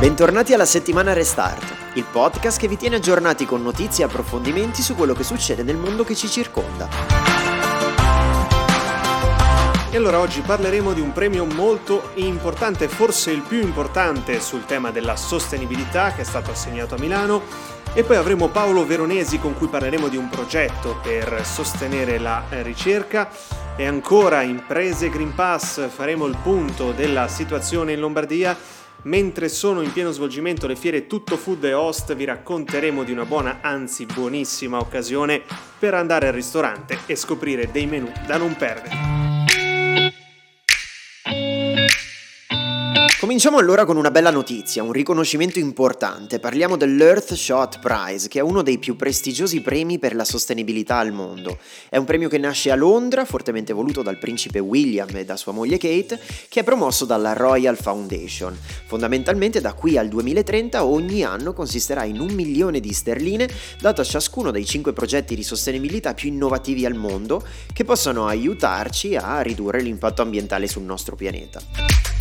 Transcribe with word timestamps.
Bentornati 0.00 0.54
alla 0.54 0.64
settimana 0.64 1.12
Restart, 1.12 1.74
il 1.96 2.06
podcast 2.10 2.58
che 2.58 2.68
vi 2.68 2.78
tiene 2.78 2.96
aggiornati 2.96 3.44
con 3.44 3.62
notizie 3.62 4.02
e 4.02 4.06
approfondimenti 4.06 4.80
su 4.80 4.94
quello 4.94 5.12
che 5.12 5.24
succede 5.24 5.62
nel 5.62 5.76
mondo 5.76 6.04
che 6.04 6.14
ci 6.14 6.26
circonda. 6.26 6.88
E 9.90 9.96
allora 9.98 10.18
oggi 10.18 10.40
parleremo 10.40 10.94
di 10.94 11.02
un 11.02 11.12
premio 11.12 11.44
molto 11.44 12.12
importante, 12.14 12.88
forse 12.88 13.30
il 13.30 13.42
più 13.42 13.60
importante 13.60 14.40
sul 14.40 14.64
tema 14.64 14.90
della 14.90 15.16
sostenibilità 15.16 16.14
che 16.14 16.22
è 16.22 16.24
stato 16.24 16.50
assegnato 16.50 16.94
a 16.94 16.98
Milano 16.98 17.42
e 17.92 18.02
poi 18.02 18.16
avremo 18.16 18.48
Paolo 18.48 18.86
Veronesi 18.86 19.38
con 19.38 19.54
cui 19.54 19.68
parleremo 19.68 20.08
di 20.08 20.16
un 20.16 20.30
progetto 20.30 20.98
per 21.02 21.44
sostenere 21.44 22.18
la 22.18 22.42
ricerca 22.62 23.28
e 23.76 23.84
ancora 23.86 24.40
imprese 24.40 25.10
Green 25.10 25.34
Pass 25.34 25.90
faremo 25.90 26.24
il 26.24 26.38
punto 26.42 26.92
della 26.92 27.28
situazione 27.28 27.92
in 27.92 28.00
Lombardia 28.00 28.56
Mentre 29.02 29.48
sono 29.48 29.80
in 29.80 29.92
pieno 29.92 30.10
svolgimento 30.10 30.66
le 30.66 30.76
fiere 30.76 31.06
Tutto 31.06 31.36
Food 31.36 31.64
e 31.64 31.72
Host, 31.72 32.14
vi 32.14 32.24
racconteremo 32.24 33.02
di 33.02 33.12
una 33.12 33.24
buona, 33.24 33.58
anzi 33.62 34.04
buonissima 34.04 34.78
occasione 34.78 35.42
per 35.78 35.94
andare 35.94 36.28
al 36.28 36.34
ristorante 36.34 36.98
e 37.06 37.16
scoprire 37.16 37.70
dei 37.70 37.86
menù 37.86 38.10
da 38.26 38.36
non 38.36 38.54
perdere. 38.56 39.19
Cominciamo 43.20 43.58
allora 43.58 43.84
con 43.84 43.98
una 43.98 44.10
bella 44.10 44.30
notizia, 44.30 44.82
un 44.82 44.92
riconoscimento 44.92 45.58
importante. 45.58 46.38
Parliamo 46.38 46.78
dell'Earth 46.78 47.34
Shot 47.34 47.78
Prize, 47.78 48.28
che 48.28 48.38
è 48.38 48.42
uno 48.42 48.62
dei 48.62 48.78
più 48.78 48.96
prestigiosi 48.96 49.60
premi 49.60 49.98
per 49.98 50.14
la 50.14 50.24
sostenibilità 50.24 50.96
al 50.96 51.12
mondo. 51.12 51.58
È 51.90 51.98
un 51.98 52.06
premio 52.06 52.30
che 52.30 52.38
nasce 52.38 52.70
a 52.70 52.76
Londra, 52.76 53.26
fortemente 53.26 53.74
voluto 53.74 54.00
dal 54.00 54.16
principe 54.16 54.58
William 54.58 55.14
e 55.14 55.26
da 55.26 55.36
sua 55.36 55.52
moglie 55.52 55.76
Kate, 55.76 56.18
che 56.48 56.60
è 56.60 56.64
promosso 56.64 57.04
dalla 57.04 57.34
Royal 57.34 57.76
Foundation. 57.76 58.56
Fondamentalmente 58.86 59.60
da 59.60 59.74
qui 59.74 59.98
al 59.98 60.08
2030 60.08 60.82
ogni 60.86 61.22
anno 61.22 61.52
consisterà 61.52 62.04
in 62.04 62.20
un 62.20 62.32
milione 62.32 62.80
di 62.80 62.94
sterline 62.94 63.46
dato 63.78 64.00
a 64.00 64.04
ciascuno 64.04 64.50
dei 64.50 64.64
cinque 64.64 64.94
progetti 64.94 65.34
di 65.34 65.42
sostenibilità 65.42 66.14
più 66.14 66.30
innovativi 66.30 66.86
al 66.86 66.94
mondo 66.94 67.46
che 67.70 67.84
possono 67.84 68.26
aiutarci 68.28 69.14
a 69.14 69.42
ridurre 69.42 69.82
l'impatto 69.82 70.22
ambientale 70.22 70.66
sul 70.66 70.84
nostro 70.84 71.16
pianeta. 71.16 72.19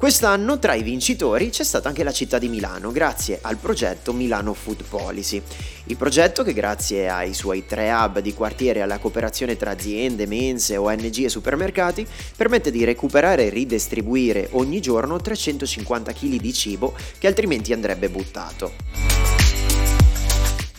Quest'anno 0.00 0.58
tra 0.58 0.72
i 0.72 0.82
vincitori 0.82 1.50
c'è 1.50 1.62
stata 1.62 1.88
anche 1.88 2.02
la 2.02 2.10
città 2.10 2.38
di 2.38 2.48
Milano, 2.48 2.90
grazie 2.90 3.38
al 3.42 3.58
progetto 3.58 4.14
Milano 4.14 4.54
Food 4.54 4.84
Policy. 4.84 5.42
Il 5.84 5.98
progetto 5.98 6.42
che 6.42 6.54
grazie 6.54 7.10
ai 7.10 7.34
suoi 7.34 7.66
tre 7.66 7.92
hub 7.92 8.20
di 8.20 8.32
quartiere 8.32 8.78
e 8.78 8.82
alla 8.82 8.98
cooperazione 8.98 9.58
tra 9.58 9.72
aziende, 9.72 10.24
mense, 10.24 10.78
ONG 10.78 11.24
e 11.24 11.28
supermercati 11.28 12.06
permette 12.34 12.70
di 12.70 12.82
recuperare 12.84 13.44
e 13.44 13.50
ridistribuire 13.50 14.48
ogni 14.52 14.80
giorno 14.80 15.20
350 15.20 16.14
kg 16.14 16.40
di 16.40 16.52
cibo 16.54 16.94
che 17.18 17.26
altrimenti 17.26 17.74
andrebbe 17.74 18.08
buttato. 18.08 19.39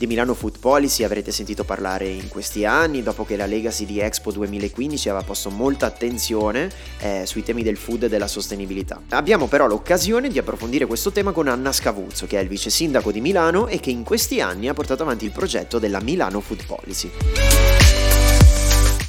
Di 0.01 0.07
Milano 0.07 0.33
Food 0.33 0.57
Policy 0.57 1.03
avrete 1.03 1.31
sentito 1.31 1.63
parlare 1.63 2.07
in 2.07 2.27
questi 2.27 2.65
anni, 2.65 3.03
dopo 3.03 3.23
che 3.23 3.35
la 3.35 3.45
Legacy 3.45 3.85
di 3.85 3.99
Expo 3.99 4.31
2015 4.31 5.09
aveva 5.09 5.23
posto 5.23 5.51
molta 5.51 5.85
attenzione 5.85 6.71
eh, 7.01 7.27
sui 7.27 7.43
temi 7.43 7.61
del 7.61 7.77
food 7.77 8.01
e 8.01 8.09
della 8.09 8.25
sostenibilità. 8.25 8.99
Abbiamo 9.09 9.45
però 9.45 9.67
l'occasione 9.67 10.29
di 10.29 10.39
approfondire 10.39 10.87
questo 10.87 11.11
tema 11.11 11.33
con 11.33 11.47
Anna 11.47 11.71
Scavuzzo, 11.71 12.25
che 12.25 12.39
è 12.39 12.41
il 12.41 12.47
vice 12.47 12.71
sindaco 12.71 13.11
di 13.11 13.21
Milano 13.21 13.67
e 13.67 13.79
che 13.79 13.91
in 13.91 14.03
questi 14.03 14.41
anni 14.41 14.69
ha 14.69 14.73
portato 14.73 15.03
avanti 15.03 15.25
il 15.25 15.31
progetto 15.31 15.77
della 15.77 16.01
Milano 16.01 16.39
Food 16.39 16.65
Policy. 16.65 17.11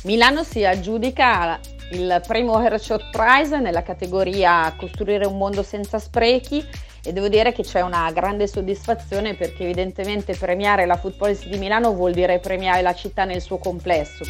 Milano 0.02 0.44
si 0.44 0.62
aggiudica 0.62 1.58
il 1.92 2.22
primo 2.26 2.56
Airshot 2.56 3.10
Prize 3.10 3.58
nella 3.58 3.82
categoria 3.82 4.74
Costruire 4.76 5.26
un 5.26 5.36
mondo 5.36 5.62
senza 5.62 5.98
sprechi 5.98 6.64
e 7.04 7.12
devo 7.12 7.28
dire 7.28 7.52
che 7.52 7.62
c'è 7.62 7.80
una 7.80 8.10
grande 8.12 8.46
soddisfazione 8.46 9.34
perché 9.34 9.64
evidentemente 9.64 10.34
premiare 10.34 10.86
la 10.86 10.96
Food 10.96 11.16
Policy 11.16 11.48
di 11.48 11.58
Milano 11.58 11.92
vuol 11.92 12.12
dire 12.12 12.38
premiare 12.38 12.80
la 12.80 12.94
città 12.94 13.24
nel 13.24 13.40
suo 13.40 13.58
complesso. 13.58 14.24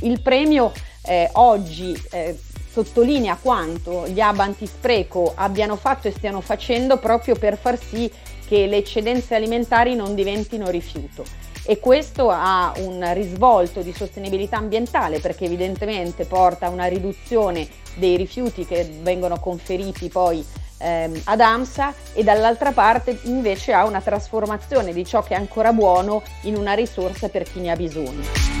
Il 0.00 0.20
premio 0.22 0.72
eh, 1.04 1.28
oggi 1.34 1.96
eh, 2.10 2.36
sottolinea 2.70 3.38
quanto 3.40 4.08
gli 4.08 4.20
hub 4.20 4.38
antispreco 4.38 5.32
abbiano 5.36 5.76
fatto 5.76 6.08
e 6.08 6.12
stiano 6.12 6.40
facendo 6.40 6.98
proprio 6.98 7.36
per 7.36 7.56
far 7.56 7.78
sì 7.78 8.10
che 8.46 8.66
le 8.66 8.78
eccedenze 8.78 9.34
alimentari 9.34 9.94
non 9.94 10.14
diventino 10.14 10.68
rifiuto 10.68 11.43
e 11.64 11.80
questo 11.80 12.28
ha 12.30 12.72
un 12.78 13.10
risvolto 13.14 13.80
di 13.80 13.92
sostenibilità 13.92 14.58
ambientale 14.58 15.18
perché 15.18 15.46
evidentemente 15.46 16.26
porta 16.26 16.66
a 16.66 16.70
una 16.70 16.86
riduzione 16.86 17.66
dei 17.96 18.16
rifiuti 18.16 18.66
che 18.66 18.98
vengono 19.00 19.38
conferiti 19.38 20.08
poi 20.08 20.44
ehm, 20.78 21.22
ad 21.24 21.40
AMSA 21.40 21.94
e 22.12 22.22
dall'altra 22.22 22.72
parte 22.72 23.18
invece 23.24 23.72
ha 23.72 23.86
una 23.86 24.00
trasformazione 24.00 24.92
di 24.92 25.04
ciò 25.06 25.22
che 25.22 25.34
è 25.34 25.38
ancora 25.38 25.72
buono 25.72 26.22
in 26.42 26.56
una 26.56 26.74
risorsa 26.74 27.28
per 27.28 27.44
chi 27.44 27.60
ne 27.60 27.70
ha 27.70 27.76
bisogno. 27.76 28.52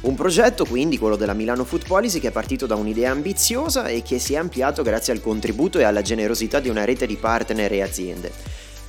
Un 0.00 0.16
progetto 0.16 0.66
quindi, 0.66 0.98
quello 0.98 1.16
della 1.16 1.32
Milano 1.32 1.64
Food 1.64 1.86
Policy, 1.86 2.20
che 2.20 2.28
è 2.28 2.30
partito 2.30 2.66
da 2.66 2.74
un'idea 2.74 3.10
ambiziosa 3.10 3.86
e 3.86 4.02
che 4.02 4.18
si 4.18 4.34
è 4.34 4.36
ampliato 4.36 4.82
grazie 4.82 5.14
al 5.14 5.22
contributo 5.22 5.78
e 5.78 5.84
alla 5.84 6.02
generosità 6.02 6.60
di 6.60 6.68
una 6.68 6.84
rete 6.84 7.06
di 7.06 7.16
partner 7.16 7.72
e 7.72 7.80
aziende. 7.80 8.30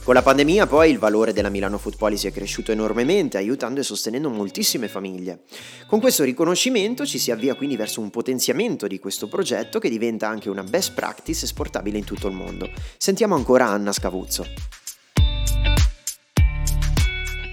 Con 0.06 0.14
la 0.14 0.22
pandemia 0.22 0.68
poi 0.68 0.92
il 0.92 1.00
valore 1.00 1.34
della 1.34 1.50
Milano 1.50 1.80
Food 1.80 1.98
Policy 1.98 2.28
è 2.28 2.32
cresciuto 2.32 2.72
enormemente, 2.72 3.38
aiutando 3.38 3.80
e 3.80 3.84
sostenendo 3.84 4.30
moltissime 4.30 4.88
famiglie. 4.88 5.40
Con 5.88 6.00
questo 6.00 6.24
riconoscimento 6.24 7.08
ci 7.08 7.18
si 7.18 7.32
avvia 7.32 7.56
quindi 7.56 7.76
verso 7.76 8.02
un 8.02 8.12
potenziamento 8.12 8.86
di 8.86 9.00
questo 9.00 9.28
progetto 9.28 9.80
che 9.80 9.90
diventa 9.90 10.28
anche 10.28 10.48
una 10.48 10.64
best 10.64 10.94
practice 10.94 11.46
esportabile 11.46 11.98
in 11.98 12.04
tutto 12.04 12.28
il 12.28 12.36
mondo. 12.36 12.70
Sentiamo 12.98 13.34
ancora 13.34 13.66
Anna 13.66 13.92
Scavuzzo 13.92 14.46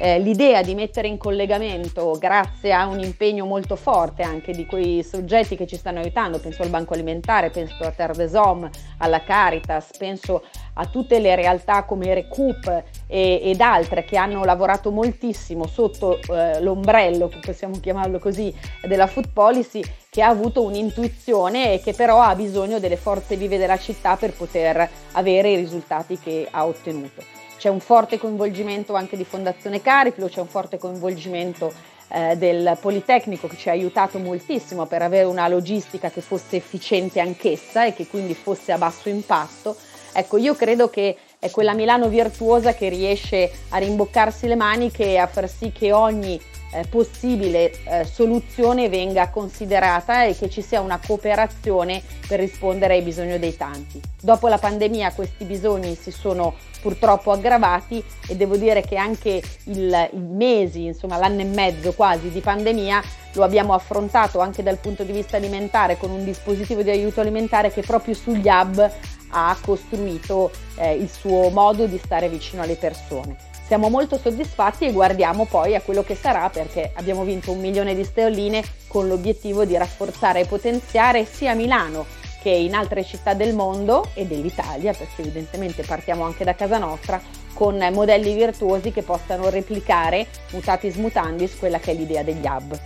eh, 0.02 0.18
l'idea 0.18 0.62
di 0.62 0.74
mettere 0.74 1.06
in 1.06 1.16
collegamento, 1.16 2.18
grazie 2.18 2.72
a 2.72 2.88
un 2.88 2.98
impegno 2.98 3.46
molto 3.46 3.76
forte 3.76 4.24
anche 4.24 4.50
di 4.50 4.66
quei 4.66 5.04
soggetti 5.04 5.54
che 5.54 5.64
ci 5.64 5.76
stanno 5.76 6.00
aiutando, 6.00 6.40
penso 6.40 6.62
al 6.62 6.70
Banco 6.70 6.94
Alimentare, 6.94 7.50
penso 7.50 7.84
a 7.84 7.92
Terre 7.92 8.14
des 8.14 8.32
Hommes, 8.34 8.76
alla 8.98 9.22
Caritas, 9.22 9.90
penso 9.96 10.42
a 10.74 10.86
tutte 10.86 11.18
le 11.18 11.34
realtà 11.34 11.84
come 11.84 12.14
Recoup 12.14 12.82
e, 13.06 13.40
ed 13.42 13.60
altre 13.60 14.04
che 14.04 14.16
hanno 14.16 14.44
lavorato 14.44 14.90
moltissimo 14.90 15.66
sotto 15.66 16.18
eh, 16.20 16.60
l'ombrello, 16.60 17.30
possiamo 17.44 17.78
chiamarlo 17.80 18.18
così, 18.18 18.54
della 18.82 19.06
food 19.06 19.30
policy, 19.32 19.82
che 20.08 20.22
ha 20.22 20.28
avuto 20.28 20.62
un'intuizione 20.62 21.74
e 21.74 21.80
che 21.80 21.92
però 21.92 22.20
ha 22.20 22.34
bisogno 22.34 22.78
delle 22.78 22.96
forze 22.96 23.36
vive 23.36 23.58
della 23.58 23.78
città 23.78 24.16
per 24.16 24.32
poter 24.32 24.88
avere 25.12 25.50
i 25.50 25.56
risultati 25.56 26.18
che 26.18 26.48
ha 26.50 26.66
ottenuto 26.66 27.40
c'è 27.62 27.68
un 27.68 27.78
forte 27.78 28.18
coinvolgimento 28.18 28.96
anche 28.96 29.16
di 29.16 29.22
Fondazione 29.22 29.80
Cariplo, 29.80 30.26
c'è 30.26 30.40
un 30.40 30.48
forte 30.48 30.78
coinvolgimento 30.78 31.72
eh, 32.08 32.36
del 32.36 32.76
Politecnico 32.80 33.46
che 33.46 33.56
ci 33.56 33.68
ha 33.68 33.72
aiutato 33.72 34.18
moltissimo 34.18 34.86
per 34.86 35.00
avere 35.02 35.26
una 35.26 35.46
logistica 35.46 36.10
che 36.10 36.20
fosse 36.20 36.56
efficiente 36.56 37.20
anch'essa 37.20 37.86
e 37.86 37.94
che 37.94 38.08
quindi 38.08 38.34
fosse 38.34 38.72
a 38.72 38.78
basso 38.78 39.08
impatto. 39.08 39.76
Ecco, 40.12 40.36
io 40.36 40.54
credo 40.54 40.90
che 40.90 41.16
è 41.38 41.50
quella 41.50 41.74
Milano 41.74 42.08
virtuosa 42.08 42.74
che 42.74 42.88
riesce 42.88 43.50
a 43.70 43.78
rimboccarsi 43.78 44.46
le 44.46 44.56
maniche 44.56 45.04
e 45.04 45.16
a 45.16 45.26
far 45.26 45.48
sì 45.48 45.72
che 45.72 45.92
ogni 45.92 46.40
eh, 46.72 46.86
possibile 46.88 47.70
eh, 47.84 48.04
soluzione 48.04 48.88
venga 48.88 49.28
considerata 49.28 50.24
e 50.24 50.36
che 50.36 50.48
ci 50.48 50.62
sia 50.62 50.80
una 50.80 51.00
cooperazione 51.04 52.02
per 52.26 52.40
rispondere 52.40 52.94
ai 52.94 53.02
bisogni 53.02 53.38
dei 53.38 53.56
tanti. 53.56 54.00
Dopo 54.20 54.48
la 54.48 54.58
pandemia 54.58 55.12
questi 55.12 55.44
bisogni 55.44 55.94
si 55.94 56.10
sono 56.10 56.54
purtroppo 56.80 57.30
aggravati 57.30 58.02
e 58.26 58.36
devo 58.36 58.56
dire 58.56 58.82
che 58.82 58.96
anche 58.96 59.40
i 59.64 60.08
mesi, 60.12 60.86
insomma 60.86 61.16
l'anno 61.16 61.40
e 61.40 61.44
mezzo 61.44 61.92
quasi 61.92 62.30
di 62.30 62.40
pandemia 62.40 63.02
lo 63.34 63.44
abbiamo 63.44 63.72
affrontato 63.72 64.40
anche 64.40 64.62
dal 64.62 64.78
punto 64.78 65.04
di 65.04 65.12
vista 65.12 65.36
alimentare 65.36 65.96
con 65.96 66.10
un 66.10 66.24
dispositivo 66.24 66.82
di 66.82 66.90
aiuto 66.90 67.20
alimentare 67.20 67.70
che 67.70 67.82
proprio 67.82 68.14
sugli 68.14 68.48
hub 68.48 68.90
ha 69.32 69.56
costruito 69.60 70.50
eh, 70.76 70.94
il 70.94 71.10
suo 71.10 71.50
modo 71.50 71.86
di 71.86 71.98
stare 71.98 72.28
vicino 72.28 72.62
alle 72.62 72.76
persone. 72.76 73.36
Siamo 73.66 73.88
molto 73.88 74.18
soddisfatti 74.18 74.86
e 74.86 74.92
guardiamo 74.92 75.46
poi 75.46 75.74
a 75.74 75.80
quello 75.80 76.02
che 76.02 76.14
sarà 76.14 76.50
perché 76.50 76.92
abbiamo 76.94 77.24
vinto 77.24 77.52
un 77.52 77.60
milione 77.60 77.94
di 77.94 78.04
sterline 78.04 78.62
con 78.86 79.08
l'obiettivo 79.08 79.64
di 79.64 79.76
rafforzare 79.76 80.40
e 80.40 80.46
potenziare 80.46 81.24
sia 81.24 81.54
Milano 81.54 82.04
che 82.42 82.50
in 82.50 82.74
altre 82.74 83.04
città 83.04 83.34
del 83.34 83.54
mondo 83.54 84.10
e 84.14 84.26
dell'Italia, 84.26 84.92
perché 84.92 85.22
evidentemente 85.22 85.84
partiamo 85.84 86.24
anche 86.24 86.42
da 86.42 86.56
casa 86.56 86.76
nostra, 86.76 87.22
con 87.54 87.76
modelli 87.92 88.34
virtuosi 88.34 88.90
che 88.90 89.02
possano 89.02 89.48
replicare 89.48 90.26
mutatis 90.50 90.96
mutandis 90.96 91.56
quella 91.56 91.78
che 91.78 91.92
è 91.92 91.94
l'idea 91.94 92.24
degli 92.24 92.44
hub. 92.44 92.78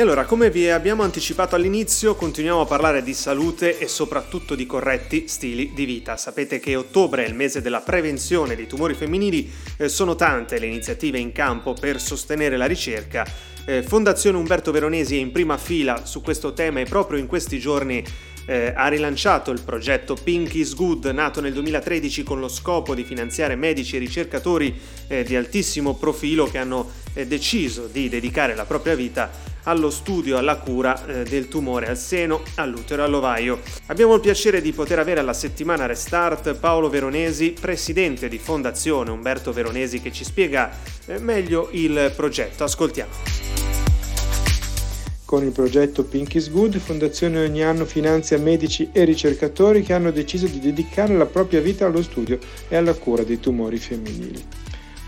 E 0.00 0.02
allora, 0.02 0.24
come 0.24 0.50
vi 0.50 0.66
abbiamo 0.70 1.02
anticipato 1.02 1.56
all'inizio, 1.56 2.14
continuiamo 2.14 2.62
a 2.62 2.64
parlare 2.64 3.02
di 3.02 3.12
salute 3.12 3.78
e 3.78 3.86
soprattutto 3.86 4.54
di 4.54 4.64
corretti 4.64 5.28
stili 5.28 5.72
di 5.74 5.84
vita. 5.84 6.16
Sapete 6.16 6.58
che 6.58 6.74
ottobre 6.74 7.26
è 7.26 7.28
il 7.28 7.34
mese 7.34 7.60
della 7.60 7.80
prevenzione 7.80 8.56
dei 8.56 8.66
tumori 8.66 8.94
femminili, 8.94 9.52
eh, 9.76 9.90
sono 9.90 10.16
tante 10.16 10.58
le 10.58 10.64
iniziative 10.64 11.18
in 11.18 11.32
campo 11.32 11.74
per 11.74 12.00
sostenere 12.00 12.56
la 12.56 12.64
ricerca 12.64 13.26
Eh, 13.66 13.82
Fondazione 13.82 14.38
Umberto 14.38 14.72
Veronesi 14.72 15.16
è 15.16 15.20
in 15.20 15.32
prima 15.32 15.58
fila 15.58 16.06
su 16.06 16.22
questo 16.22 16.54
tema 16.54 16.80
e 16.80 16.84
proprio 16.84 17.18
in 17.18 17.26
questi 17.26 17.58
giorni 17.58 18.02
eh, 18.50 18.72
ha 18.74 18.88
rilanciato 18.88 19.52
il 19.52 19.60
progetto 19.62 20.14
Pink 20.14 20.54
is 20.54 20.74
Good, 20.74 21.06
nato 21.06 21.40
nel 21.40 21.52
2013 21.52 22.24
con 22.24 22.40
lo 22.40 22.48
scopo 22.48 22.96
di 22.96 23.04
finanziare 23.04 23.54
medici 23.54 23.94
e 23.94 24.00
ricercatori 24.00 24.76
eh, 25.06 25.22
di 25.22 25.36
altissimo 25.36 25.94
profilo 25.94 26.46
che 26.46 26.58
hanno 26.58 26.90
eh, 27.14 27.28
deciso 27.28 27.86
di 27.86 28.08
dedicare 28.08 28.56
la 28.56 28.64
propria 28.64 28.96
vita 28.96 29.30
allo 29.64 29.90
studio, 29.90 30.36
alla 30.36 30.56
cura 30.56 31.06
eh, 31.06 31.22
del 31.22 31.46
tumore 31.46 31.86
al 31.86 31.96
seno, 31.96 32.42
all'utero 32.56 33.02
e 33.02 33.04
all'ovaio. 33.04 33.60
Abbiamo 33.86 34.14
il 34.14 34.20
piacere 34.20 34.60
di 34.60 34.72
poter 34.72 34.98
avere 34.98 35.20
alla 35.20 35.32
settimana 35.32 35.86
Restart 35.86 36.54
Paolo 36.54 36.88
Veronesi, 36.88 37.54
presidente 37.58 38.28
di 38.28 38.38
Fondazione 38.38 39.10
Umberto 39.10 39.52
Veronesi, 39.52 40.00
che 40.00 40.10
ci 40.10 40.24
spiega 40.24 40.76
eh, 41.06 41.20
meglio 41.20 41.68
il 41.70 42.12
progetto. 42.16 42.64
Ascoltiamo. 42.64 43.59
Con 45.30 45.44
il 45.44 45.52
progetto 45.52 46.02
Pink 46.02 46.34
is 46.34 46.50
Good, 46.50 46.76
Fondazione 46.78 47.38
ogni 47.38 47.62
anno 47.62 47.84
finanzia 47.84 48.36
medici 48.36 48.88
e 48.90 49.04
ricercatori 49.04 49.82
che 49.82 49.92
hanno 49.92 50.10
deciso 50.10 50.48
di 50.48 50.58
dedicare 50.58 51.16
la 51.16 51.26
propria 51.26 51.60
vita 51.60 51.86
allo 51.86 52.02
studio 52.02 52.36
e 52.68 52.74
alla 52.74 52.94
cura 52.94 53.22
dei 53.22 53.38
tumori 53.38 53.78
femminili. 53.78 54.42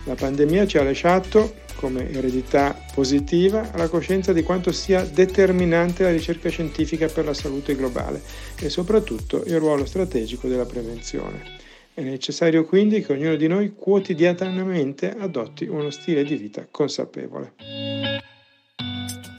La 0.04 0.14
pandemia 0.14 0.64
ci 0.64 0.78
ha 0.78 0.84
lasciato, 0.84 1.54
come 1.74 2.08
eredità 2.12 2.80
positiva, 2.94 3.68
la 3.74 3.88
coscienza 3.88 4.32
di 4.32 4.44
quanto 4.44 4.70
sia 4.70 5.02
determinante 5.02 6.04
la 6.04 6.12
ricerca 6.12 6.48
scientifica 6.50 7.08
per 7.08 7.24
la 7.24 7.34
salute 7.34 7.74
globale 7.74 8.22
e 8.60 8.68
soprattutto 8.68 9.42
il 9.44 9.58
ruolo 9.58 9.84
strategico 9.84 10.46
della 10.46 10.66
prevenzione. 10.66 11.42
È 11.92 12.00
necessario 12.00 12.64
quindi 12.64 13.02
che 13.02 13.12
ognuno 13.12 13.34
di 13.34 13.48
noi 13.48 13.74
quotidianamente 13.74 15.12
adotti 15.18 15.66
uno 15.66 15.90
stile 15.90 16.22
di 16.22 16.36
vita 16.36 16.64
consapevole. 16.70 17.91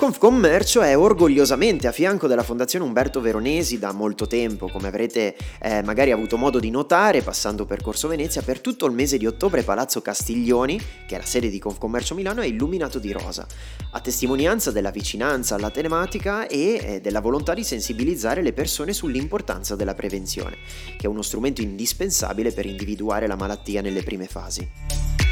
Confcommercio 0.04 0.82
è 0.82 0.98
orgogliosamente 0.98 1.88
a 1.88 1.94
fianco 1.94 2.28
della 2.28 2.44
Fondazione 2.44 2.84
Umberto 2.84 3.22
Veronesi 3.22 3.80
da 3.80 3.94
molto 3.94 4.28
tempo, 4.28 4.68
come 4.68 4.90
avrete 4.90 5.34
eh, 5.62 5.82
magari 5.82 6.12
avuto 6.12 6.36
modo 6.36 6.60
di 6.60 6.70
notare 6.70 7.22
passando 7.22 7.64
per 7.64 7.82
Corso 7.82 8.10
Venezia, 8.10 8.42
per 8.42 8.60
tutto 8.60 8.86
il 8.86 8.92
mese 8.92 9.18
di 9.18 9.26
ottobre 9.26 9.64
Palazzo 9.64 10.02
Castiglioni, 10.02 10.78
che 11.08 11.16
è 11.16 11.20
la 11.20 11.26
sede 11.26 11.50
di 11.50 11.58
Confcommercio 11.58 12.16
Milano, 12.16 12.42
è 12.42 12.48
illuminato 12.48 13.00
di 13.00 13.14
rosa, 13.14 13.48
a 13.92 14.02
testimonianza 14.02 14.72
della 14.72 14.92
vicinanza 14.92 15.56
alla 15.56 15.70
telematica 15.70 16.48
e 16.48 16.82
eh, 16.84 17.00
della 17.00 17.22
volontà 17.22 17.54
di 17.54 17.64
sensibilizzare 17.64 18.42
le 18.42 18.52
persone 18.52 18.92
sull'importanza 18.92 19.78
della 19.78 19.94
prevenzione, 19.94 20.58
che 20.98 21.06
è 21.06 21.10
uno 21.10 21.22
strumento 21.22 21.62
indispensabile 21.62 22.52
per 22.52 22.66
individuare 22.66 23.26
la 23.26 23.38
malattia 23.38 23.80
nelle 23.80 24.04
prime 24.04 24.28
fasi. 24.28 25.23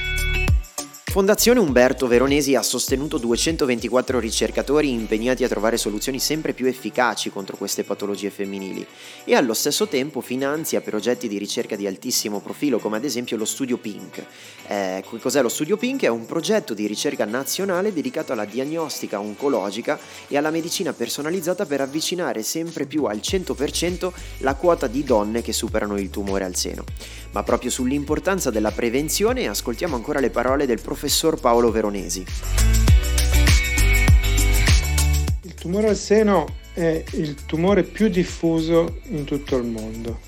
Fondazione 1.11 1.59
Umberto 1.59 2.07
Veronesi 2.07 2.55
ha 2.55 2.61
sostenuto 2.61 3.17
224 3.17 4.17
ricercatori 4.17 4.91
impegnati 4.91 5.43
a 5.43 5.49
trovare 5.49 5.75
soluzioni 5.75 6.19
sempre 6.19 6.53
più 6.53 6.67
efficaci 6.67 7.29
contro 7.29 7.57
queste 7.57 7.83
patologie 7.83 8.29
femminili 8.29 8.87
e 9.25 9.35
allo 9.35 9.53
stesso 9.53 9.89
tempo 9.89 10.21
finanzia 10.21 10.79
progetti 10.79 11.27
di 11.27 11.37
ricerca 11.37 11.75
di 11.75 11.85
altissimo 11.85 12.39
profilo 12.39 12.79
come 12.79 12.95
ad 12.95 13.03
esempio 13.03 13.35
lo 13.35 13.43
Studio 13.43 13.75
Pink. 13.75 14.23
Eh, 14.67 15.03
cos'è 15.19 15.41
lo 15.41 15.49
Studio 15.49 15.75
Pink? 15.75 16.03
È 16.03 16.07
un 16.07 16.25
progetto 16.25 16.73
di 16.73 16.87
ricerca 16.87 17.25
nazionale 17.25 17.91
dedicato 17.91 18.31
alla 18.31 18.45
diagnostica 18.45 19.19
oncologica 19.19 19.99
e 20.29 20.37
alla 20.37 20.49
medicina 20.49 20.93
personalizzata 20.93 21.65
per 21.65 21.81
avvicinare 21.81 22.41
sempre 22.41 22.85
più 22.85 23.03
al 23.03 23.17
100% 23.17 24.11
la 24.37 24.55
quota 24.55 24.87
di 24.87 25.03
donne 25.03 25.41
che 25.41 25.51
superano 25.51 25.97
il 25.97 26.09
tumore 26.09 26.45
al 26.45 26.55
seno. 26.55 26.85
Ma 27.31 27.43
proprio 27.43 27.69
sull'importanza 27.69 28.49
della 28.49 28.71
prevenzione 28.71 29.49
ascoltiamo 29.49 29.95
ancora 29.95 30.21
le 30.21 30.29
parole 30.29 30.65
del 30.65 30.79
professore 30.79 30.99
professor 31.01 31.39
Paolo 31.39 31.71
Veronesi. 31.71 32.23
Il 35.41 35.55
tumore 35.55 35.89
al 35.89 35.95
seno 35.95 36.45
è 36.73 37.03
il 37.13 37.33
tumore 37.45 37.81
più 37.81 38.07
diffuso 38.07 38.99
in 39.09 39.23
tutto 39.23 39.57
il 39.57 39.63
mondo. 39.63 40.19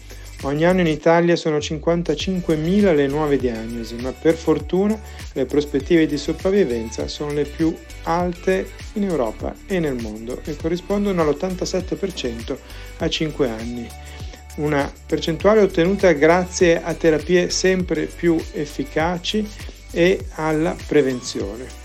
Ogni 0.42 0.66
anno 0.66 0.80
in 0.80 0.88
Italia 0.88 1.36
sono 1.36 1.58
55.000 1.58 2.96
le 2.96 3.06
nuove 3.06 3.38
diagnosi, 3.38 3.98
ma 3.98 4.12
per 4.14 4.34
fortuna 4.34 5.00
le 5.34 5.46
prospettive 5.46 6.08
di 6.08 6.18
sopravvivenza 6.18 7.08
sono 7.08 7.34
le 7.34 7.46
più 7.46 7.74
alte 8.04 8.72
in 8.94 9.04
Europa 9.04 9.54
e 9.68 9.80
nel 9.80 10.02
mondo 10.02 10.42
e 10.44 10.56
corrispondono 10.56 11.22
all'87% 11.22 12.58
a 12.98 13.08
5 13.08 13.48
anni. 13.48 13.88
Una 14.56 14.92
percentuale 15.06 15.62
ottenuta 15.62 16.12
grazie 16.14 16.81
a 16.81 16.96
terapie 16.96 17.52
sempre 17.52 18.06
più 18.06 18.40
efficaci 18.54 19.48
e 19.94 20.25
alla 20.36 20.75
prevenzione. 20.88 21.81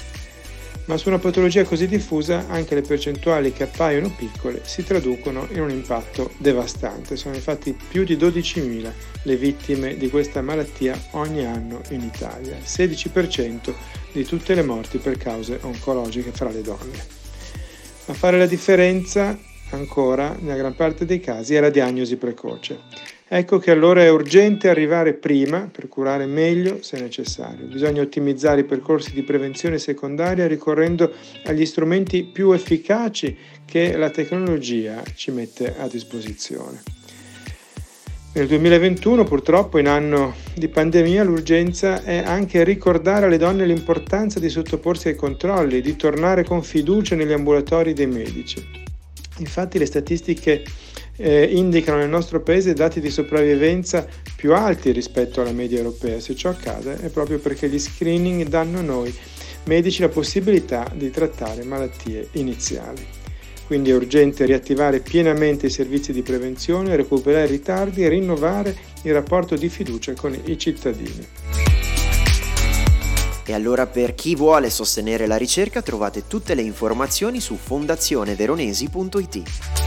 Ma 0.87 0.97
su 0.97 1.09
una 1.09 1.19
patologia 1.19 1.65
così 1.65 1.87
diffusa 1.87 2.47
anche 2.49 2.75
le 2.75 2.81
percentuali 2.81 3.53
che 3.53 3.65
appaiono 3.65 4.11
piccole 4.11 4.63
si 4.65 4.83
traducono 4.83 5.47
in 5.51 5.61
un 5.61 5.69
impatto 5.69 6.33
devastante. 6.39 7.15
Sono 7.15 7.35
infatti 7.35 7.77
più 7.89 8.05
di 8.05 8.17
12.000 8.17 8.91
le 9.25 9.37
vittime 9.37 9.99
di 9.99 10.09
questa 10.09 10.41
malattia 10.41 10.99
ogni 11.11 11.45
anno 11.45 11.83
in 11.91 12.01
Italia, 12.01 12.57
16% 12.57 13.75
di 14.13 14.25
tutte 14.25 14.55
le 14.55 14.63
morti 14.63 14.97
per 14.97 15.19
cause 15.19 15.59
oncologiche 15.61 16.33
fra 16.33 16.49
le 16.49 16.63
donne. 16.63 17.17
A 18.07 18.15
fare 18.15 18.39
la 18.39 18.47
differenza 18.47 19.39
ancora, 19.73 20.35
nella 20.41 20.57
gran 20.57 20.75
parte 20.75 21.05
dei 21.05 21.21
casi, 21.21 21.55
è 21.55 21.61
la 21.61 21.69
diagnosi 21.69 22.17
precoce. 22.17 22.81
Ecco 23.31 23.59
che 23.59 23.71
allora 23.71 24.03
è 24.03 24.11
urgente 24.11 24.71
arrivare 24.71 25.13
prima 25.13 25.69
per 25.71 25.87
curare 25.87 26.25
meglio 26.25 26.79
se 26.81 26.99
necessario. 26.99 27.67
Bisogna 27.67 28.01
ottimizzare 28.01 28.63
i 28.63 28.65
percorsi 28.65 29.13
di 29.13 29.23
prevenzione 29.23 29.79
secondaria 29.79 30.47
ricorrendo 30.47 31.13
agli 31.45 31.67
strumenti 31.67 32.25
più 32.25 32.53
efficaci 32.53 33.37
che 33.67 33.99
la 33.99 34.09
tecnologia 34.09 35.03
ci 35.15 35.31
mette 35.31 35.75
a 35.79 35.87
disposizione. 35.89 36.81
Nel 38.33 38.47
2021, 38.47 39.25
purtroppo, 39.25 39.77
in 39.77 39.89
anno 39.89 40.35
di 40.55 40.69
pandemia, 40.69 41.23
l'urgenza 41.23 42.03
è 42.05 42.23
anche 42.25 42.65
ricordare 42.65 43.27
alle 43.27 43.37
donne 43.37 43.67
l'importanza 43.67 44.39
di 44.39 44.49
sottoporsi 44.49 45.09
ai 45.09 45.17
controlli, 45.17 45.83
di 45.83 45.97
tornare 45.97 46.45
con 46.45 46.63
fiducia 46.63 47.15
negli 47.15 47.33
ambulatori 47.33 47.93
dei 47.93 48.07
medici. 48.07 48.65
Infatti 49.39 49.79
le 49.79 49.87
statistiche 49.87 50.63
eh, 51.19 51.49
indicano 51.53 51.99
nel 51.99 52.09
nostro 52.09 52.41
paese 52.41 52.73
dati 52.73 53.01
di 53.01 53.11
sopravvivenza 53.11 54.07
più 54.37 54.55
alti 54.55 54.93
rispetto 54.93 55.41
alla 55.41 55.53
media 55.53 55.79
europea. 55.79 56.21
Se 56.21 56.35
ciò 56.35 56.51
accade 56.51 56.99
è 57.01 57.09
proprio 57.09 57.39
perché 57.39 57.69
gli 57.69 57.79
screening 57.79 58.47
danno 58.47 58.79
a 58.79 58.83
noi 58.83 59.15
medici 59.65 60.01
la 60.01 60.09
possibilità 60.09 60.91
di 60.95 61.11
trattare 61.11 61.63
malattie 61.63 62.29
iniziali. 62.33 63.05
Quindi 63.67 63.91
è 63.91 63.95
urgente 63.95 64.47
riattivare 64.47 65.01
pienamente 65.01 65.67
i 65.67 65.71
servizi 65.71 66.13
di 66.13 66.23
prevenzione, 66.23 66.97
recuperare 66.97 67.45
i 67.45 67.51
ritardi 67.51 68.03
e 68.03 68.09
rinnovare 68.09 68.75
il 69.03 69.13
rapporto 69.13 69.57
di 69.57 69.69
fiducia 69.69 70.15
con 70.15 70.35
i 70.43 70.57
cittadini. 70.57 71.27
E 73.45 73.53
allora 73.53 73.87
per 73.87 74.15
chi 74.15 74.35
vuole 74.35 74.71
sostenere 74.71 75.27
la 75.27 75.37
ricerca 75.37 75.83
trovate 75.83 76.27
tutte 76.27 76.55
le 76.55 76.63
informazioni 76.63 77.41
su 77.41 77.57
fondazioneveronesi.it. 77.57 79.78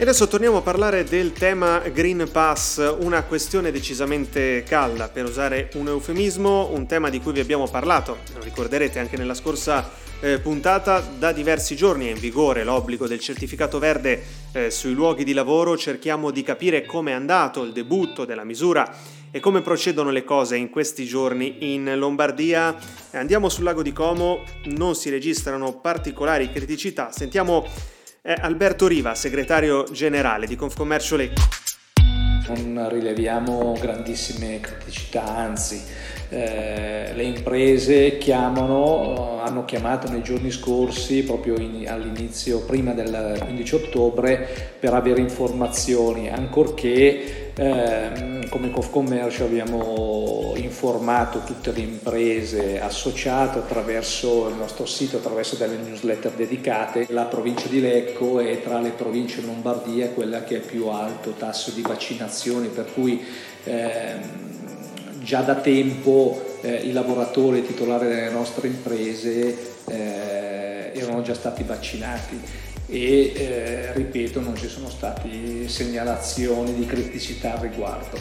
E 0.00 0.02
adesso 0.02 0.28
torniamo 0.28 0.58
a 0.58 0.62
parlare 0.62 1.02
del 1.02 1.32
tema 1.32 1.80
Green 1.80 2.28
Pass, 2.30 2.98
una 3.00 3.24
questione 3.24 3.72
decisamente 3.72 4.62
calda, 4.62 5.08
per 5.08 5.24
usare 5.24 5.70
un 5.74 5.88
eufemismo, 5.88 6.70
un 6.72 6.86
tema 6.86 7.10
di 7.10 7.20
cui 7.20 7.32
vi 7.32 7.40
abbiamo 7.40 7.66
parlato, 7.66 8.18
lo 8.32 8.40
ricorderete 8.40 9.00
anche 9.00 9.16
nella 9.16 9.34
scorsa 9.34 9.90
eh, 10.20 10.38
puntata, 10.38 11.00
da 11.00 11.32
diversi 11.32 11.74
giorni 11.74 12.06
è 12.06 12.10
in 12.10 12.20
vigore 12.20 12.62
l'obbligo 12.62 13.08
del 13.08 13.18
certificato 13.18 13.80
verde 13.80 14.22
eh, 14.52 14.70
sui 14.70 14.92
luoghi 14.92 15.24
di 15.24 15.32
lavoro, 15.32 15.76
cerchiamo 15.76 16.30
di 16.30 16.44
capire 16.44 16.86
come 16.86 17.10
è 17.10 17.14
andato 17.14 17.64
il 17.64 17.72
debutto 17.72 18.24
della 18.24 18.44
misura 18.44 18.88
e 19.32 19.40
come 19.40 19.62
procedono 19.62 20.10
le 20.10 20.22
cose 20.22 20.54
in 20.54 20.70
questi 20.70 21.06
giorni 21.06 21.74
in 21.74 21.92
Lombardia. 21.98 22.72
Andiamo 23.10 23.48
sul 23.48 23.64
lago 23.64 23.82
di 23.82 23.92
Como, 23.92 24.44
non 24.66 24.94
si 24.94 25.10
registrano 25.10 25.80
particolari 25.80 26.52
criticità, 26.52 27.10
sentiamo 27.10 27.96
è 28.20 28.34
Alberto 28.36 28.86
Riva, 28.86 29.14
segretario 29.14 29.84
generale 29.84 30.46
di 30.46 30.56
Confcommercio 30.56 31.16
Lecco. 31.16 31.42
Non 32.48 32.88
rileviamo 32.88 33.76
grandissime 33.78 34.58
criticità, 34.60 35.36
anzi 35.36 35.82
eh, 36.30 37.12
le 37.14 37.22
imprese 37.22 38.16
chiamano, 38.16 39.40
hanno 39.42 39.64
chiamato 39.66 40.10
nei 40.10 40.22
giorni 40.22 40.50
scorsi, 40.50 41.24
proprio 41.24 41.58
in, 41.58 41.86
all'inizio, 41.88 42.64
prima 42.64 42.92
del 42.92 43.38
15 43.38 43.74
ottobre, 43.74 44.74
per 44.78 44.94
avere 44.94 45.20
informazioni, 45.20 46.30
ancorché 46.30 47.47
eh, 47.58 48.46
come 48.48 48.70
Confcommercio 48.70 49.44
abbiamo 49.44 50.52
informato 50.56 51.42
tutte 51.44 51.72
le 51.72 51.80
imprese 51.80 52.80
associate 52.80 53.58
attraverso 53.58 54.48
il 54.48 54.54
nostro 54.54 54.86
sito, 54.86 55.16
attraverso 55.16 55.56
delle 55.56 55.76
newsletter 55.76 56.32
dedicate. 56.32 57.06
La 57.10 57.24
provincia 57.24 57.66
di 57.66 57.80
Lecco 57.80 58.38
è 58.38 58.62
tra 58.62 58.78
le 58.78 58.90
province 58.90 59.40
in 59.40 59.46
Lombardia 59.46 60.10
quella 60.10 60.44
che 60.44 60.58
ha 60.58 60.60
più 60.60 60.86
alto 60.86 61.32
tasso 61.32 61.72
di 61.72 61.82
vaccinazioni, 61.82 62.68
per 62.68 62.92
cui 62.94 63.20
eh, 63.64 64.14
già 65.20 65.40
da 65.40 65.56
tempo 65.56 66.40
eh, 66.60 66.76
i 66.76 66.92
lavoratori 66.92 67.66
titolari 67.66 68.06
delle 68.06 68.30
nostre 68.30 68.68
imprese 68.68 69.56
eh, 69.88 70.92
erano 70.94 71.22
già 71.22 71.34
stati 71.34 71.64
vaccinati 71.64 72.66
e 72.88 73.32
eh, 73.34 73.92
ripeto 73.92 74.40
non 74.40 74.56
ci 74.56 74.68
sono 74.68 74.88
state 74.88 75.68
segnalazioni 75.68 76.74
di 76.74 76.86
criticità 76.86 77.54
al 77.54 77.60
riguardo. 77.60 78.18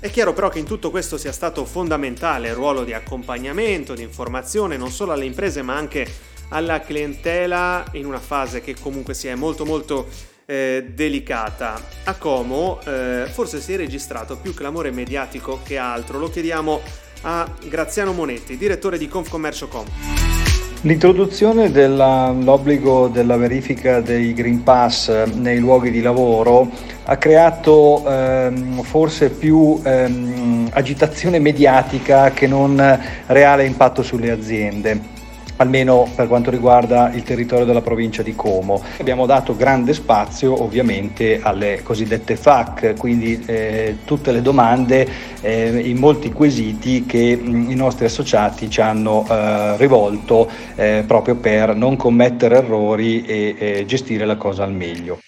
È 0.00 0.10
chiaro 0.10 0.32
però 0.32 0.48
che 0.48 0.60
in 0.60 0.64
tutto 0.64 0.90
questo 0.90 1.18
sia 1.18 1.32
stato 1.32 1.64
fondamentale 1.64 2.48
il 2.48 2.54
ruolo 2.54 2.84
di 2.84 2.92
accompagnamento, 2.92 3.94
di 3.94 4.02
informazione 4.02 4.76
non 4.76 4.90
solo 4.90 5.12
alle 5.12 5.24
imprese 5.24 5.62
ma 5.62 5.74
anche 5.74 6.06
alla 6.50 6.80
clientela 6.80 7.84
in 7.92 8.06
una 8.06 8.20
fase 8.20 8.60
che 8.60 8.76
comunque 8.80 9.14
sia 9.14 9.36
molto 9.36 9.64
molto 9.64 10.06
eh, 10.46 10.90
delicata. 10.94 11.82
A 12.04 12.14
Como 12.14 12.80
eh, 12.84 13.26
forse 13.30 13.60
si 13.60 13.72
è 13.72 13.76
registrato 13.76 14.36
più 14.36 14.54
clamore 14.54 14.92
mediatico 14.92 15.60
che 15.64 15.76
altro, 15.76 16.18
lo 16.18 16.30
chiediamo 16.30 16.80
a 17.22 17.52
Graziano 17.66 18.12
Monetti, 18.12 18.56
direttore 18.56 18.98
di 18.98 19.08
Confcommercio.com. 19.08 20.37
L'introduzione 20.82 21.72
dell'obbligo 21.72 23.08
della 23.08 23.36
verifica 23.36 24.00
dei 24.00 24.32
Green 24.32 24.62
Pass 24.62 25.24
nei 25.34 25.58
luoghi 25.58 25.90
di 25.90 26.00
lavoro 26.00 26.70
ha 27.04 27.16
creato 27.16 28.04
ehm, 28.06 28.82
forse 28.82 29.30
più 29.30 29.80
ehm, 29.82 30.68
agitazione 30.72 31.40
mediatica 31.40 32.30
che 32.30 32.46
non 32.46 32.80
reale 33.26 33.64
impatto 33.64 34.04
sulle 34.04 34.30
aziende 34.30 35.16
almeno 35.58 36.08
per 36.14 36.26
quanto 36.26 36.50
riguarda 36.50 37.12
il 37.12 37.22
territorio 37.22 37.64
della 37.64 37.80
provincia 37.80 38.22
di 38.22 38.34
Como. 38.34 38.82
Abbiamo 38.98 39.26
dato 39.26 39.54
grande 39.56 39.94
spazio 39.94 40.62
ovviamente 40.62 41.40
alle 41.42 41.80
cosiddette 41.82 42.36
FAC, 42.36 42.94
quindi 42.96 43.42
eh, 43.46 43.98
tutte 44.04 44.32
le 44.32 44.42
domande 44.42 45.06
eh, 45.40 45.78
in 45.78 45.98
molti 45.98 46.32
quesiti 46.32 47.06
che 47.06 47.36
mh, 47.36 47.70
i 47.70 47.74
nostri 47.74 48.06
associati 48.06 48.68
ci 48.68 48.80
hanno 48.80 49.26
eh, 49.28 49.76
rivolto 49.76 50.48
eh, 50.74 51.04
proprio 51.06 51.36
per 51.36 51.74
non 51.74 51.96
commettere 51.96 52.56
errori 52.56 53.24
e 53.24 53.84
gestire 53.86 54.24
la 54.24 54.36
cosa 54.36 54.64
al 54.64 54.72
meglio. 54.72 55.18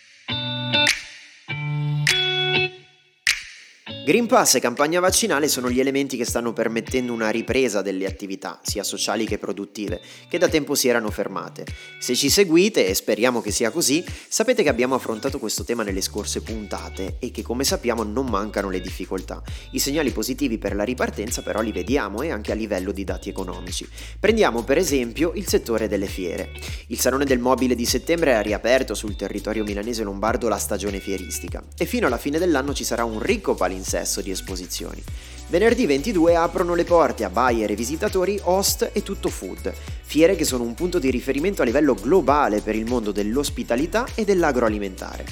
Green 4.03 4.27
Pass 4.27 4.55
e 4.55 4.61
campagna 4.61 4.99
vaccinale 4.99 5.47
sono 5.47 5.69
gli 5.69 5.79
elementi 5.79 6.17
che 6.17 6.25
stanno 6.25 6.55
permettendo 6.55 7.13
una 7.13 7.29
ripresa 7.29 7.83
delle 7.83 8.07
attività, 8.07 8.59
sia 8.63 8.83
sociali 8.83 9.27
che 9.27 9.37
produttive, 9.37 10.01
che 10.27 10.39
da 10.39 10.49
tempo 10.49 10.75
si 10.75 10.89
erano 10.89 11.11
fermate. 11.11 11.67
Se 11.99 12.17
ci 12.17 12.31
seguite, 12.31 12.87
e 12.87 12.95
speriamo 12.95 13.43
che 13.43 13.51
sia 13.51 13.71
così, 13.71 14.03
sapete 14.27 14.63
che 14.63 14.71
abbiamo 14.71 14.95
affrontato 14.95 15.39
questo 15.39 15.65
tema 15.65 15.83
nelle 15.83 16.01
scorse 16.01 16.41
puntate 16.41 17.17
e 17.19 17.31
che 17.31 17.43
come 17.43 17.63
sappiamo 17.63 18.03
non 18.03 18.25
mancano 18.25 18.71
le 18.71 18.81
difficoltà. 18.81 19.43
I 19.73 19.79
segnali 19.79 20.13
positivi 20.13 20.57
per 20.57 20.75
la 20.75 20.85
ripartenza 20.85 21.43
però 21.43 21.61
li 21.61 21.71
vediamo 21.71 22.23
e 22.23 22.31
anche 22.31 22.53
a 22.53 22.55
livello 22.57 22.93
di 22.93 23.05
dati 23.05 23.29
economici. 23.29 23.87
Prendiamo 24.19 24.65
per 24.65 24.79
esempio 24.79 25.33
il 25.35 25.47
settore 25.47 25.89
delle 25.89 26.07
fiere. 26.07 26.53
Il 26.87 26.99
Salone 26.99 27.27
del 27.27 27.39
Mobile 27.39 27.75
di 27.75 27.85
settembre 27.85 28.35
ha 28.35 28.41
riaperto 28.41 28.95
sul 28.95 29.15
territorio 29.15 29.63
milanese 29.63 30.05
lombardo 30.05 30.49
la 30.49 30.57
stagione 30.57 31.01
fieristica 31.01 31.63
e 31.77 31.85
fino 31.85 32.07
alla 32.07 32.19
fine 32.19 32.39
dell'anno 32.39 32.73
ci 32.73 32.83
sarà 32.83 33.05
un 33.05 33.21
ricco 33.21 33.55
palinsesto 33.55 33.90
complesso 33.91 34.21
di 34.21 34.31
esposizioni. 34.31 35.03
Venerdì 35.49 35.85
22 35.85 36.37
aprono 36.37 36.75
le 36.75 36.85
porte 36.85 37.25
a 37.25 37.31
buyer 37.31 37.73
e 37.73 37.75
visitatori 37.75 38.39
Host 38.45 38.91
e 38.93 39.03
Tutto 39.03 39.29
Food, 39.29 39.73
fiere 40.03 40.37
che 40.37 40.45
sono 40.45 40.63
un 40.63 40.75
punto 40.75 41.01
di 41.01 41.11
riferimento 41.11 41.63
a 41.63 41.65
livello 41.65 41.95
globale 41.95 42.61
per 42.61 42.77
il 42.77 42.87
mondo 42.87 43.11
dell'ospitalità 43.11 44.07
e 44.15 44.25
dell'agroalimentare. 44.25 45.25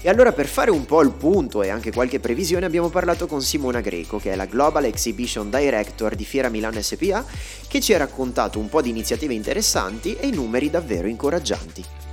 E 0.00 0.08
allora 0.08 0.32
per 0.32 0.46
fare 0.46 0.70
un 0.70 0.86
po' 0.86 1.02
il 1.02 1.10
punto 1.10 1.62
e 1.62 1.68
anche 1.68 1.92
qualche 1.92 2.20
previsione 2.20 2.64
abbiamo 2.64 2.88
parlato 2.88 3.26
con 3.26 3.42
Simona 3.42 3.80
Greco, 3.80 4.18
che 4.18 4.32
è 4.32 4.36
la 4.36 4.46
Global 4.46 4.84
Exhibition 4.84 5.50
Director 5.50 6.14
di 6.14 6.24
Fiera 6.24 6.48
Milano 6.48 6.80
SPA, 6.80 7.24
che 7.68 7.80
ci 7.80 7.92
ha 7.92 7.98
raccontato 7.98 8.58
un 8.58 8.70
po' 8.70 8.80
di 8.80 8.88
iniziative 8.88 9.34
interessanti 9.34 10.16
e 10.16 10.30
numeri 10.30 10.70
davvero 10.70 11.06
incoraggianti. 11.06 12.05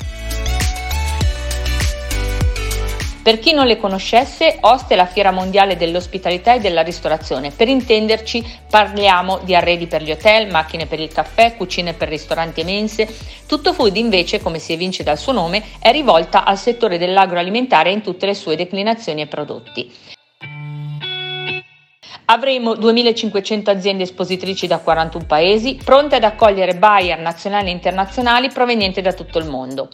Per 3.23 3.39
chi 3.39 3.53
non 3.53 3.67
le 3.67 3.77
conoscesse, 3.77 4.57
Host 4.59 4.91
è 4.91 4.95
la 4.95 5.05
fiera 5.05 5.31
mondiale 5.31 5.77
dell'ospitalità 5.77 6.55
e 6.55 6.59
della 6.59 6.81
ristorazione. 6.81 7.51
Per 7.51 7.69
intenderci, 7.69 8.43
parliamo 8.69 9.39
di 9.43 9.55
arredi 9.55 9.87
per 9.87 10.03
gli 10.03 10.11
hotel, 10.11 10.51
macchine 10.51 10.87
per 10.87 10.99
il 10.99 11.07
caffè, 11.07 11.55
cucine 11.55 11.93
per 11.93 12.09
ristoranti 12.09 12.59
e 12.59 12.65
mense. 12.65 13.07
Tutto 13.47 13.71
Food 13.71 13.95
invece, 13.95 14.41
come 14.41 14.59
si 14.59 14.73
evince 14.73 15.03
dal 15.03 15.17
suo 15.17 15.31
nome, 15.31 15.63
è 15.79 15.93
rivolta 15.93 16.43
al 16.43 16.57
settore 16.57 16.97
dell'agroalimentare 16.97 17.91
in 17.93 18.01
tutte 18.01 18.25
le 18.25 18.33
sue 18.33 18.57
declinazioni 18.57 19.21
e 19.21 19.27
prodotti. 19.27 19.89
Avremo 22.25 22.73
2.500 22.73 23.69
aziende 23.69 24.03
espositrici 24.03 24.67
da 24.67 24.79
41 24.79 25.25
paesi, 25.25 25.79
pronte 25.81 26.17
ad 26.17 26.25
accogliere 26.25 26.75
buyer 26.75 27.19
nazionali 27.19 27.69
e 27.69 27.71
internazionali 27.71 28.49
provenienti 28.49 28.99
da 28.99 29.13
tutto 29.13 29.39
il 29.39 29.45
mondo. 29.45 29.87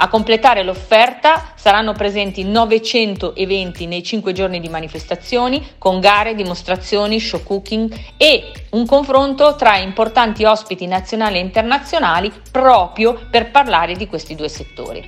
A 0.00 0.08
completare 0.08 0.62
l'offerta 0.62 1.54
saranno 1.56 1.92
presenti 1.92 2.44
900 2.44 3.34
eventi 3.34 3.86
nei 3.86 4.04
5 4.04 4.32
giorni 4.32 4.60
di 4.60 4.68
manifestazioni, 4.68 5.70
con 5.76 5.98
gare, 5.98 6.36
dimostrazioni, 6.36 7.18
show 7.18 7.42
cooking 7.42 7.92
e 8.16 8.52
un 8.70 8.86
confronto 8.86 9.56
tra 9.56 9.76
importanti 9.76 10.44
ospiti 10.44 10.86
nazionali 10.86 11.38
e 11.38 11.40
internazionali 11.40 12.32
proprio 12.52 13.26
per 13.28 13.50
parlare 13.50 13.96
di 13.96 14.06
questi 14.06 14.36
due 14.36 14.48
settori. 14.48 15.04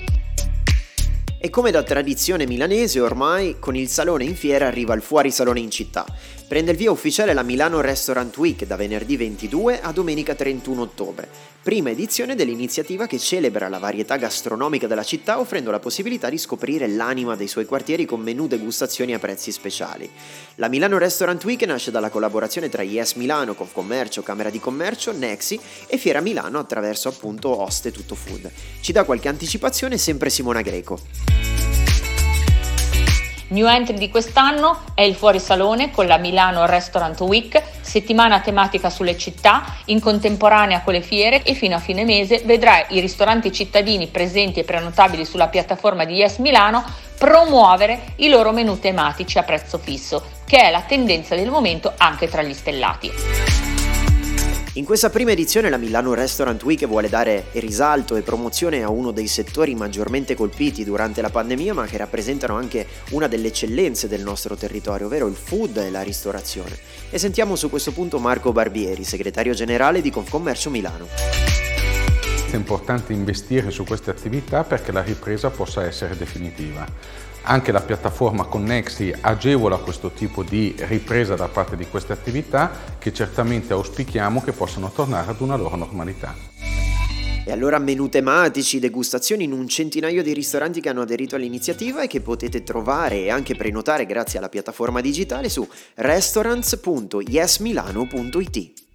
E 1.38 1.50
come 1.50 1.70
da 1.70 1.84
tradizione 1.84 2.44
milanese 2.44 3.00
ormai, 3.00 3.58
con 3.60 3.76
il 3.76 3.86
salone 3.86 4.24
in 4.24 4.34
fiera 4.34 4.66
arriva 4.66 4.92
il 4.94 5.02
fuorisalone 5.02 5.60
in 5.60 5.70
città. 5.70 6.04
Prende 6.50 6.72
il 6.72 6.76
via 6.76 6.90
ufficiale 6.90 7.32
la 7.32 7.44
Milano 7.44 7.80
Restaurant 7.80 8.36
Week 8.36 8.66
da 8.66 8.74
venerdì 8.74 9.16
22 9.16 9.80
a 9.80 9.92
domenica 9.92 10.34
31 10.34 10.80
ottobre, 10.80 11.28
prima 11.62 11.90
edizione 11.90 12.34
dell'iniziativa 12.34 13.06
che 13.06 13.20
celebra 13.20 13.68
la 13.68 13.78
varietà 13.78 14.16
gastronomica 14.16 14.88
della 14.88 15.04
città 15.04 15.38
offrendo 15.38 15.70
la 15.70 15.78
possibilità 15.78 16.28
di 16.28 16.38
scoprire 16.38 16.88
l'anima 16.88 17.36
dei 17.36 17.46
suoi 17.46 17.66
quartieri 17.66 18.04
con 18.04 18.20
menù 18.20 18.48
degustazioni 18.48 19.14
a 19.14 19.20
prezzi 19.20 19.52
speciali. 19.52 20.10
La 20.56 20.66
Milano 20.66 20.98
Restaurant 20.98 21.44
Week 21.44 21.62
nasce 21.62 21.92
dalla 21.92 22.10
collaborazione 22.10 22.68
tra 22.68 22.82
Yes 22.82 23.12
Milano, 23.12 23.54
Confcommercio, 23.54 24.22
Camera 24.22 24.50
di 24.50 24.58
Commercio, 24.58 25.12
Nexi 25.12 25.56
e 25.86 25.98
Fiera 25.98 26.20
Milano 26.20 26.58
attraverso 26.58 27.08
appunto 27.08 27.60
Oste 27.60 27.92
Tutto 27.92 28.16
Food. 28.16 28.50
Ci 28.80 28.90
dà 28.90 29.04
qualche 29.04 29.28
anticipazione 29.28 29.96
sempre 29.98 30.30
Simona 30.30 30.62
Greco. 30.62 31.39
New 33.50 33.66
entry 33.66 33.98
di 33.98 34.10
quest'anno 34.10 34.78
è 34.94 35.02
il 35.02 35.16
fuorisalone 35.16 35.90
con 35.90 36.06
la 36.06 36.18
Milano 36.18 36.66
Restaurant 36.66 37.18
Week, 37.22 37.60
settimana 37.80 38.38
tematica 38.38 38.90
sulle 38.90 39.16
città, 39.16 39.64
in 39.86 39.98
contemporanea 39.98 40.82
con 40.82 40.92
le 40.92 41.00
fiere 41.00 41.42
e 41.42 41.54
fino 41.54 41.74
a 41.74 41.80
fine 41.80 42.04
mese 42.04 42.42
vedrà 42.44 42.86
i 42.90 43.00
ristoranti 43.00 43.50
cittadini 43.50 44.06
presenti 44.06 44.60
e 44.60 44.64
prenotabili 44.64 45.24
sulla 45.24 45.48
piattaforma 45.48 46.04
di 46.04 46.14
Yes 46.14 46.36
Milano 46.36 46.84
promuovere 47.18 48.12
i 48.16 48.28
loro 48.28 48.52
menù 48.52 48.78
tematici 48.78 49.36
a 49.38 49.42
prezzo 49.42 49.78
fisso, 49.78 50.22
che 50.46 50.58
è 50.58 50.70
la 50.70 50.82
tendenza 50.82 51.34
del 51.34 51.50
momento 51.50 51.92
anche 51.96 52.28
tra 52.28 52.42
gli 52.42 52.54
stellati. 52.54 53.69
In 54.80 54.86
questa 54.86 55.10
prima 55.10 55.32
edizione 55.32 55.68
la 55.68 55.76
Milano 55.76 56.14
Restaurant 56.14 56.62
Week 56.62 56.86
vuole 56.86 57.10
dare 57.10 57.48
risalto 57.52 58.16
e 58.16 58.22
promozione 58.22 58.82
a 58.82 58.88
uno 58.88 59.10
dei 59.10 59.28
settori 59.28 59.74
maggiormente 59.74 60.34
colpiti 60.34 60.84
durante 60.84 61.20
la 61.20 61.28
pandemia, 61.28 61.74
ma 61.74 61.84
che 61.84 61.98
rappresentano 61.98 62.56
anche 62.56 62.86
una 63.10 63.26
delle 63.28 63.48
eccellenze 63.48 64.08
del 64.08 64.22
nostro 64.22 64.56
territorio, 64.56 65.04
ovvero 65.04 65.26
il 65.26 65.34
food 65.34 65.76
e 65.76 65.90
la 65.90 66.00
ristorazione. 66.00 66.78
E 67.10 67.18
sentiamo 67.18 67.56
su 67.56 67.68
questo 67.68 67.92
punto 67.92 68.18
Marco 68.20 68.52
Barbieri, 68.52 69.04
segretario 69.04 69.52
generale 69.52 70.00
di 70.00 70.10
Confcommercio 70.10 70.70
Milano. 70.70 71.08
È 72.50 72.56
importante 72.56 73.12
investire 73.12 73.70
su 73.70 73.84
queste 73.84 74.08
attività 74.08 74.64
perché 74.64 74.92
la 74.92 75.02
ripresa 75.02 75.50
possa 75.50 75.84
essere 75.84 76.16
definitiva. 76.16 76.86
Anche 77.42 77.72
la 77.72 77.80
piattaforma 77.80 78.44
Connexi 78.44 79.14
agevola 79.20 79.78
questo 79.78 80.10
tipo 80.10 80.42
di 80.42 80.74
ripresa 80.78 81.34
da 81.34 81.48
parte 81.48 81.76
di 81.76 81.86
queste 81.86 82.12
attività 82.12 82.70
che 82.98 83.10
certamente 83.12 83.72
auspichiamo 83.72 84.42
che 84.42 84.52
possano 84.52 84.90
tornare 84.90 85.30
ad 85.30 85.40
una 85.40 85.56
loro 85.56 85.76
normalità. 85.76 86.34
E 87.44 87.52
allora 87.52 87.78
menù 87.78 88.10
tematici, 88.10 88.78
degustazioni 88.78 89.44
in 89.44 89.52
un 89.52 89.66
centinaio 89.66 90.22
di 90.22 90.34
ristoranti 90.34 90.80
che 90.80 90.90
hanno 90.90 91.00
aderito 91.00 91.36
all'iniziativa 91.36 92.02
e 92.02 92.06
che 92.06 92.20
potete 92.20 92.62
trovare 92.62 93.22
e 93.22 93.30
anche 93.30 93.56
prenotare 93.56 94.04
grazie 94.06 94.38
alla 94.38 94.50
piattaforma 94.50 95.00
digitale 95.00 95.48
su 95.48 95.66
restaurants.yesmilano.it. 95.94 98.89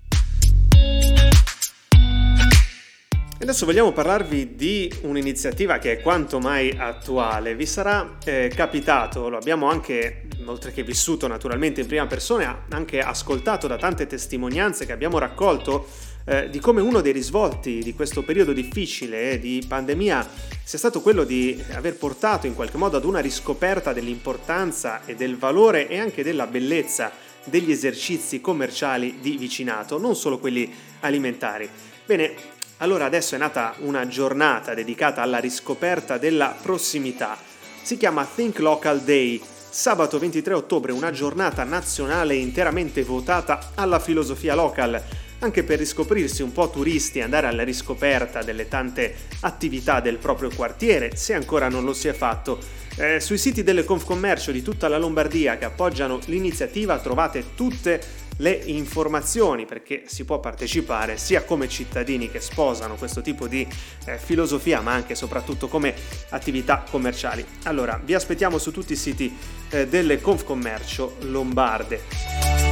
Adesso 3.38 3.65
vogliamo 3.65 3.92
parlarvi 3.92 4.56
di 4.56 4.89
un'iniziativa 5.01 5.77
che 5.77 5.92
è 5.92 6.01
quanto 6.01 6.39
mai 6.39 6.74
attuale. 6.75 7.54
Vi 7.54 7.65
sarà 7.65 8.18
eh, 8.24 8.50
capitato, 8.56 9.27
lo 9.27 9.36
abbiamo 9.36 9.70
anche, 9.70 10.27
oltre 10.46 10.72
che 10.72 10.84
vissuto 10.84 11.27
naturalmente 11.27 11.82
in 11.82 11.88
prima 11.88 12.08
persona, 12.08 12.63
anche 12.70 13.01
ascoltato 13.01 13.68
da 13.68 13.75
tante 13.75 14.08
testimonianze 14.08 14.86
che 14.86 14.94
abbiamo 14.94 15.20
raccolto 15.20 15.86
eh, 16.24 16.50
di 16.50 16.60
come 16.60 16.80
uno 16.80 17.01
dei 17.01 17.12
risvolti 17.12 17.80
di 17.80 17.94
questo 17.94 18.24
periodo 18.24 18.54
difficile 18.54 19.32
eh, 19.32 19.39
di 19.39 19.63
pandemia 19.68 20.27
sia 20.63 20.77
stato 20.77 21.01
quello 21.01 21.25
di 21.25 21.62
aver 21.74 21.98
portato 21.98 22.48
in 22.48 22.56
qualche 22.56 22.77
modo 22.77 22.96
ad 22.96 23.04
una 23.04 23.20
riscoperta 23.20 23.92
dell'importanza 23.92 25.06
e 25.06 25.13
del 25.13 25.38
valore 25.38 25.89
e 25.89 26.00
anche 26.00 26.24
della 26.24 26.48
bellezza 26.48 27.12
degli 27.44 27.70
esercizi 27.70 28.39
commerciali 28.39 29.18
di 29.20 29.36
vicinato, 29.36 30.00
non 30.00 30.15
solo 30.15 30.39
quelli 30.39 30.74
alimentari. 31.01 31.70
Bene, 32.06 32.54
Allora 32.79 33.05
adesso 33.05 33.36
è 33.36 33.38
nata 33.38 33.74
una 33.79 34.05
giornata 34.05 34.74
dedicata 34.74 35.22
alla 35.22 35.38
riscoperta 35.38 36.17
della 36.17 36.53
prossimità. 36.62 37.38
Si 37.82 37.96
chiama 37.96 38.25
Think 38.25 38.60
Local 38.60 39.00
Day. 39.00 39.41
Sabato 39.70 40.20
23 40.20 40.53
ottobre 40.53 40.91
una 40.91 41.12
giornata 41.12 41.63
nazionale 41.63 42.36
interamente 42.36 43.03
votata 43.03 43.72
alla 43.75 44.00
filosofia 44.00 44.55
local, 44.55 45.01
anche 45.39 45.63
per 45.63 45.79
riscoprirsi 45.79 46.41
un 46.41 46.51
po' 46.51 46.70
turisti 46.70 47.20
e 47.20 47.22
andare 47.22 47.48
alla 47.48 47.63
riscoperta 47.63 48.44
delle 48.44 48.67
tante 48.67 49.15
attività 49.41 50.01
del 50.01 50.17
proprio 50.17 50.50
quartiere, 50.53 51.15
se 51.15 51.34
ancora 51.34 51.70
non 51.70 51.86
lo 51.86 51.94
si 51.94 52.10
è 52.10 52.13
fatto. 52.13 52.60
Eh, 52.98 53.22
sui 53.22 53.38
siti 53.38 53.63
delle 53.63 53.86
Confcommercio 53.86 54.51
di 54.51 54.62
tutta 54.62 54.89
la 54.89 54.98
Lombardia 54.98 55.58
che 55.58 55.65
appoggiano 55.65 56.20
l'iniziativa 56.25 57.00
trovate 57.00 57.55
tutte 57.55 58.01
le 58.38 58.51
informazioni 58.51 59.65
perché 59.65 60.04
si 60.06 60.25
può 60.25 60.39
partecipare 60.39 61.18
sia 61.18 61.44
come 61.44 61.70
cittadini 61.70 62.30
che 62.30 62.39
sposano 62.39 62.96
questo 62.96 63.22
tipo 63.22 63.48
di 63.48 63.68
eh, 64.06 64.18
filosofia 64.18 64.82
ma 64.82 64.94
anche 64.94 65.13
e 65.13 65.15
soprattutto 65.15 65.68
come 65.68 65.94
attività 66.30 66.84
commerciali. 66.89 67.46
Allora 67.63 68.00
vi 68.04 68.13
aspettiamo 68.13 68.58
su 68.58 68.72
tutti 68.72 68.94
i 68.94 68.98
siti 68.98 69.36
eh, 69.70 69.88
delle 69.88 70.20
Confcommercio 70.20 71.18
Lombarde. 71.22 72.65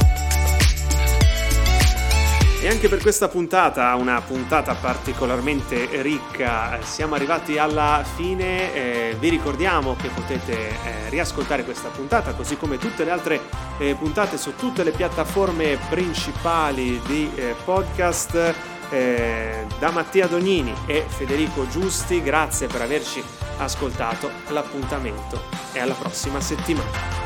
E 2.64 2.68
anche 2.68 2.88
per 2.88 3.02
questa 3.02 3.28
puntata, 3.28 3.94
una 3.94 4.22
puntata 4.22 4.74
particolarmente 4.74 5.86
ricca, 6.00 6.78
siamo 6.80 7.14
arrivati 7.14 7.58
alla 7.58 8.02
fine. 8.16 8.72
Eh, 8.72 9.16
vi 9.18 9.28
ricordiamo 9.28 9.94
che 10.00 10.08
potete 10.08 10.70
eh, 10.70 11.10
riascoltare 11.10 11.62
questa 11.62 11.90
puntata, 11.90 12.32
così 12.32 12.56
come 12.56 12.78
tutte 12.78 13.04
le 13.04 13.10
altre 13.10 13.40
eh, 13.76 13.94
puntate 13.96 14.38
su 14.38 14.56
tutte 14.56 14.82
le 14.82 14.92
piattaforme 14.92 15.78
principali 15.90 16.98
di 17.04 17.30
eh, 17.34 17.54
podcast. 17.66 18.54
Eh, 18.88 19.66
da 19.78 19.90
Mattia 19.90 20.26
Dognini 20.26 20.72
e 20.86 21.04
Federico 21.06 21.68
Giusti, 21.68 22.22
grazie 22.22 22.66
per 22.66 22.80
averci 22.80 23.22
ascoltato. 23.58 24.30
L'appuntamento 24.48 25.38
è 25.72 25.80
alla 25.80 25.92
prossima 25.92 26.40
settimana. 26.40 27.23